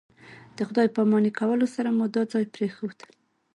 [0.55, 2.97] د خدای پاماني کولو سره مو دا ځای پرېښود.